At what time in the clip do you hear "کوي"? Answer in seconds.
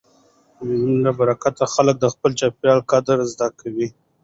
3.59-3.87